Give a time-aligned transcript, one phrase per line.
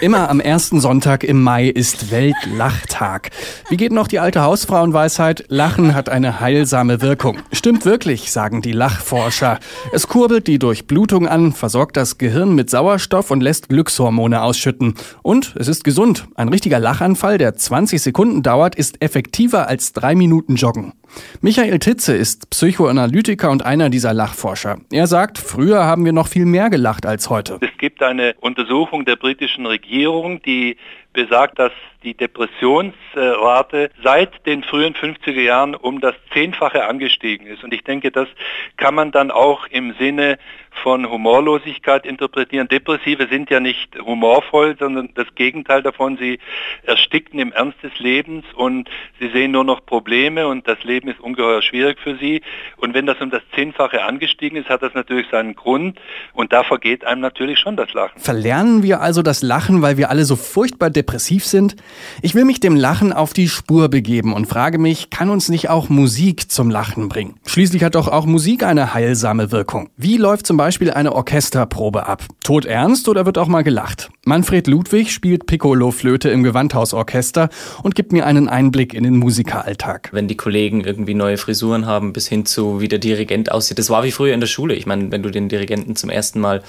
[0.00, 3.28] Immer am ersten Sonntag im Mai ist Weltlachtag.
[3.68, 5.44] Wie geht noch die alte Hausfrauenweisheit?
[5.48, 7.36] Lachen hat eine heilsame Wirkung.
[7.52, 9.58] Stimmt wirklich, sagen die Lachforscher.
[9.92, 14.94] Es kurbelt die Durchblutung an, versorgt das Gehirn mit Sauerstoff und lässt Glückshormone ausschütten.
[15.20, 16.28] Und es ist gesund.
[16.34, 20.94] Ein richtiger Lachanfall, der 20 Sekunden dauert, ist effektiver als drei Minuten Joggen.
[21.40, 24.78] Michael Titze ist Psychoanalytiker und einer dieser Lachforscher.
[24.92, 27.58] Er sagt, früher haben wir noch viel mehr gelacht als heute.
[27.60, 30.76] Es gibt eine Untersuchung der britischen Regierung, die
[31.12, 31.72] besagt, dass
[32.02, 37.62] die Depressionsrate seit den frühen 50er Jahren um das Zehnfache angestiegen ist.
[37.62, 38.28] Und ich denke, das
[38.76, 40.38] kann man dann auch im Sinne
[40.82, 42.68] von Humorlosigkeit interpretieren.
[42.68, 46.16] Depressive sind ja nicht humorvoll, sondern das Gegenteil davon.
[46.16, 46.38] Sie
[46.84, 51.20] ersticken im Ernst des Lebens und sie sehen nur noch Probleme und das Leben ist
[51.20, 52.40] ungeheuer schwierig für sie.
[52.76, 56.00] Und wenn das um das Zehnfache angestiegen ist, hat das natürlich seinen Grund
[56.32, 58.18] und da vergeht einem natürlich schon das Lachen.
[58.18, 61.76] Verlernen wir also das Lachen, weil wir alle so furchtbar depressiv sind?
[62.20, 65.70] Ich will mich dem Lachen auf die Spur begeben und frage mich, kann uns nicht
[65.70, 67.34] auch Musik zum Lachen bringen?
[67.46, 69.88] Schließlich hat doch auch Musik eine heilsame Wirkung.
[69.96, 72.24] Wie läuft zum Beispiel eine Orchesterprobe ab?
[72.44, 74.10] Tot ernst oder wird auch mal gelacht?
[74.26, 77.48] Manfred Ludwig spielt Piccolo-Flöte im Gewandhausorchester
[77.82, 80.10] und gibt mir einen Einblick in den Musikeralltag.
[80.12, 83.78] Wenn die Kollegen irgendwie neue Frisuren haben, bis hin zu wie der Dirigent aussieht.
[83.78, 84.74] Das war wie früher in der Schule.
[84.74, 86.62] Ich meine, wenn du den Dirigenten zum ersten Mal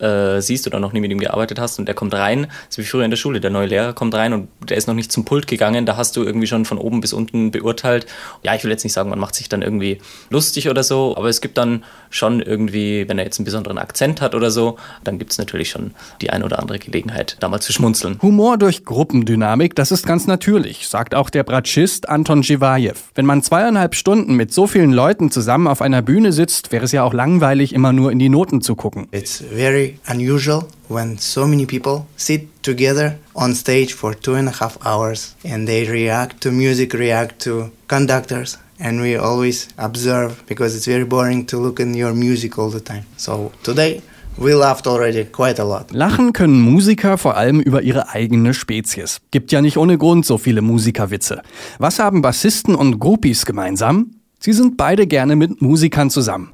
[0.00, 2.86] äh, siehst oder noch nie mit ihm gearbeitet hast und der kommt rein, so wie
[2.86, 5.24] früher in der Schule, der neue Lehrer kommt rein und der ist noch nicht zum
[5.24, 8.06] Pult gegangen, da hast du irgendwie schon von oben bis unten beurteilt.
[8.42, 9.98] Ja, ich will jetzt nicht sagen, man macht sich dann irgendwie
[10.30, 14.20] lustig oder so, aber es gibt dann schon irgendwie, wenn er jetzt einen besonderen Akzent
[14.20, 17.60] hat oder so, dann gibt es natürlich schon die eine oder andere Gelegenheit, da mal
[17.60, 18.18] zu schmunzeln.
[18.22, 22.94] Humor durch Gruppendynamik, das ist ganz natürlich, sagt auch der Bratschist Anton Jivajew.
[23.14, 26.92] Wenn man zweieinhalb Stunden mit so vielen Leuten zusammen auf einer Bühne sitzt, wäre es
[26.92, 29.08] ja auch langweilig, immer nur in die Noten zu gucken.
[29.12, 34.52] It's very unusual when so many people sit together on stage for two and a
[34.52, 40.76] half hours and they react to music, react to conductors, and we always observe because
[40.76, 43.04] it's very boring to look in your music all the time.
[43.16, 44.02] So today
[44.38, 45.90] we laughed already quite a lot.
[45.92, 49.20] Lachen können Musiker vor allem über ihre eigene Spezies.
[49.30, 51.42] Gibt ja nicht ohne Grund so viele Musikerwitze.
[51.78, 54.12] Was haben Bassisten und Groupies gemeinsam?
[54.40, 56.52] Sie sind beide gerne mit Musikern zusammen.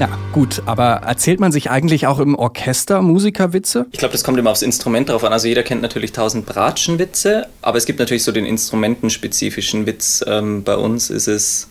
[0.00, 3.86] Ja, gut, aber erzählt man sich eigentlich auch im Orchester Musikerwitze?
[3.92, 5.32] Ich glaube, das kommt immer aufs Instrument drauf an.
[5.32, 10.24] Also jeder kennt natürlich tausend Bratschenwitze, aber es gibt natürlich so den instrumentenspezifischen Witz.
[10.26, 11.68] Ähm, bei uns ist es,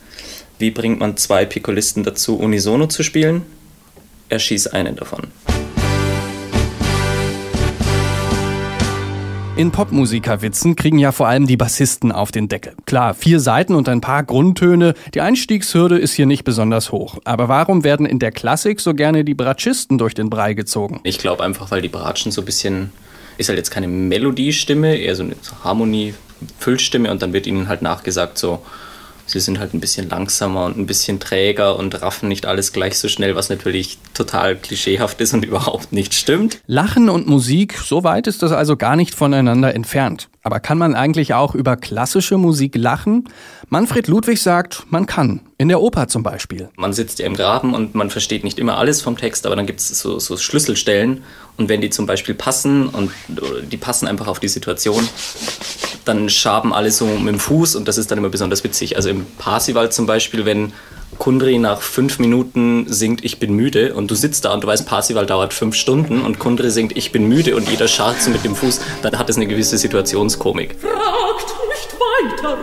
[0.57, 3.41] wie bringt man zwei Pikolisten dazu, unisono zu spielen?
[4.29, 5.27] Er schießt einen davon.
[9.55, 12.73] In Popmusikerwitzen kriegen ja vor allem die Bassisten auf den Deckel.
[12.87, 14.95] Klar, vier Seiten und ein paar Grundtöne.
[15.13, 17.19] Die Einstiegshürde ist hier nicht besonders hoch.
[17.23, 21.01] Aber warum werden in der Klassik so gerne die Bratschisten durch den Brei gezogen?
[21.03, 22.91] Ich glaube einfach, weil die Bratschen so ein bisschen,
[23.37, 26.15] ist halt jetzt keine Melodiestimme, eher so eine Harmonie,
[26.57, 28.65] Füllstimme und dann wird ihnen halt nachgesagt so,
[29.25, 32.97] sie sind halt ein bisschen langsamer und ein bisschen träger und raffen nicht alles gleich
[32.97, 36.59] so schnell, was natürlich total klischeehaft ist und überhaupt nicht stimmt.
[36.67, 40.29] Lachen und Musik, so weit ist das also gar nicht voneinander entfernt.
[40.45, 43.29] Aber kann man eigentlich auch über klassische Musik lachen?
[43.69, 45.41] Manfred Ludwig sagt, man kann.
[45.57, 46.69] In der Oper zum Beispiel.
[46.75, 49.65] Man sitzt ja im Graben und man versteht nicht immer alles vom Text, aber dann
[49.65, 51.23] gibt es so, so Schlüsselstellen
[51.55, 53.11] und wenn die zum Beispiel passen und
[53.71, 55.07] die passen einfach auf die Situation,
[56.05, 58.95] dann schaben alle so mit dem Fuß und das ist dann immer besonders witzig.
[58.95, 60.73] Also im Parsival zum Beispiel, wenn
[61.17, 64.87] Kundri nach fünf Minuten singt Ich bin müde und du sitzt da und du weißt,
[64.87, 68.43] Parsival dauert fünf Stunden und Kundri singt Ich bin müde und jeder scharrt so mit
[68.43, 70.75] dem Fuß, dann hat es eine gewisse Situationskomik.
[70.79, 72.57] Fragt nicht weiter.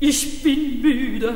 [0.00, 1.34] Ich bin müde.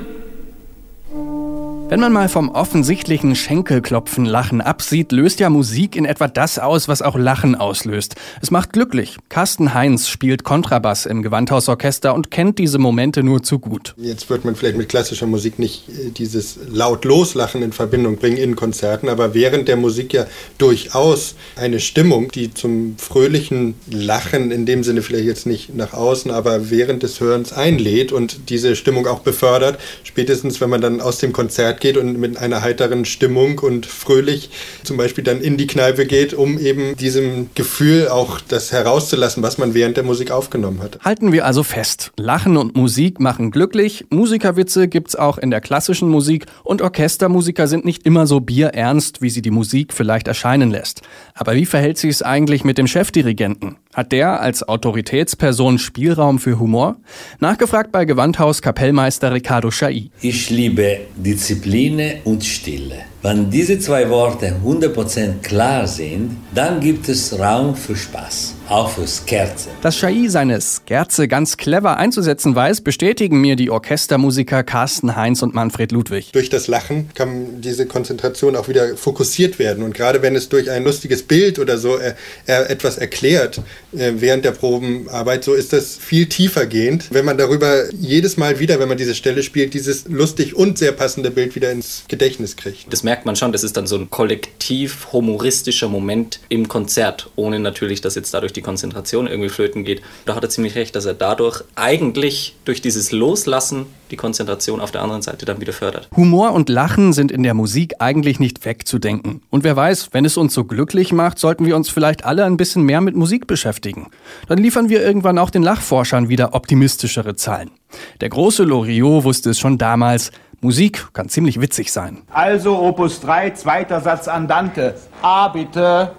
[1.91, 6.87] Wenn man mal vom offensichtlichen Schenkelklopfen Lachen absieht, löst ja Musik in etwa das aus,
[6.87, 8.15] was auch Lachen auslöst.
[8.41, 9.17] Es macht glücklich.
[9.29, 13.95] Carsten Heinz spielt Kontrabass im Gewandhausorchester und kennt diese Momente nur zu gut.
[13.97, 18.37] Jetzt wird man vielleicht mit klassischer Musik nicht äh, dieses laut Loslachen in Verbindung bringen
[18.37, 20.27] in Konzerten, aber während der Musik ja
[20.59, 26.31] durchaus eine Stimmung, die zum fröhlichen Lachen in dem Sinne vielleicht jetzt nicht nach außen,
[26.31, 31.19] aber während des Hörens einlädt und diese Stimmung auch befördert, spätestens wenn man dann aus
[31.19, 34.51] dem Konzert geht und mit einer heiteren Stimmung und fröhlich
[34.85, 39.59] zum Beispiel dann in die Kneipe geht, um eben diesem Gefühl auch das herauszulassen, was
[39.59, 40.99] man während der Musik aufgenommen hat.
[41.03, 42.13] Halten wir also fest.
[42.17, 44.07] Lachen und Musik machen glücklich.
[44.11, 49.31] Musikerwitze gibt's auch in der klassischen Musik und Orchestermusiker sind nicht immer so bierernst, wie
[49.31, 51.03] sie die Musik vielleicht erscheinen lässt.
[51.35, 53.77] Aber wie verhält sich es eigentlich mit dem Chefdirigenten?
[53.93, 56.97] Hat der als Autoritätsperson Spielraum für Humor?
[57.41, 60.11] Nachgefragt bei Gewandhaus Kapellmeister Ricardo Schai.
[60.23, 63.01] Ich liebe Disziplin und Stille.
[63.23, 69.07] Wenn diese zwei Worte 100% klar sind, dann gibt es Raum für Spaß, auch für
[69.07, 69.69] Scherze.
[69.83, 75.53] Dass Shai seine Scherze ganz clever einzusetzen weiß, bestätigen mir die Orchestermusiker Carsten Heinz und
[75.53, 76.33] Manfred Ludwig.
[76.33, 79.85] Durch das Lachen kann diese Konzentration auch wieder fokussiert werden.
[79.85, 82.15] Und gerade wenn es durch ein lustiges Bild oder so äh,
[82.47, 83.61] äh, etwas erklärt
[83.93, 87.09] äh, während der Probenarbeit, so ist das viel tiefer gehend.
[87.11, 90.93] Wenn man darüber jedes Mal wieder, wenn man diese Stelle spielt, dieses lustig und sehr
[90.93, 92.91] passende Bild wieder ins Gedächtnis kriegt.
[92.91, 97.59] Das merkt man schon, das ist dann so ein kollektiv humoristischer Moment im Konzert, ohne
[97.59, 100.01] natürlich, dass jetzt dadurch die Konzentration irgendwie flöten geht.
[100.27, 104.93] Da hat er ziemlich recht, dass er dadurch eigentlich durch dieses Loslassen die Konzentration auf
[104.93, 106.09] der anderen Seite dann wieder fördert.
[106.17, 109.43] Humor und Lachen sind in der Musik eigentlich nicht wegzudenken.
[109.51, 112.57] Und wer weiß, wenn es uns so glücklich macht, sollten wir uns vielleicht alle ein
[112.57, 114.07] bisschen mehr mit Musik beschäftigen.
[114.47, 117.73] Dann liefern wir irgendwann auch den Lachforschern wieder optimistischere Zahlen.
[118.21, 120.31] Der große Loriot wusste es schon damals,
[120.63, 122.19] Musik kann ziemlich witzig sein.
[122.31, 124.95] Also Opus 3, zweiter Satz Andante.
[125.23, 126.13] A bitte.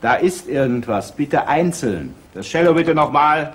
[0.00, 2.14] Da ist irgendwas, bitte einzeln.
[2.34, 3.54] Das Cello bitte nochmal.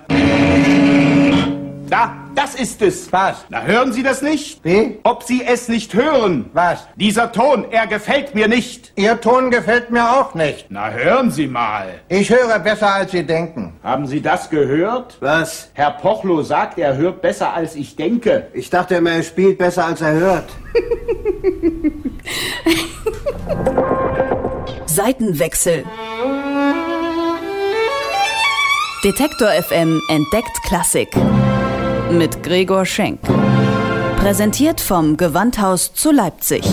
[1.88, 3.10] Da, das ist es.
[3.12, 3.46] Was?
[3.48, 4.62] Na, hören Sie das nicht?
[4.62, 4.98] Wie?
[5.02, 6.50] Ob Sie es nicht hören?
[6.52, 6.86] Was?
[6.96, 8.92] Dieser Ton, er gefällt mir nicht.
[8.96, 10.66] Ihr Ton gefällt mir auch nicht.
[10.68, 11.94] Na, hören Sie mal.
[12.08, 13.65] Ich höre besser, als Sie denken.
[13.86, 15.16] Haben Sie das gehört?
[15.20, 15.70] Was?
[15.74, 18.48] Herr Pochlo sagt, er hört besser, als ich denke.
[18.52, 20.48] Ich dachte immer, er spielt besser, als er hört.
[24.86, 25.84] Seitenwechsel.
[29.04, 31.10] Detektor FM entdeckt Klassik.
[32.10, 33.20] Mit Gregor Schenk.
[34.16, 36.64] Präsentiert vom Gewandhaus zu Leipzig.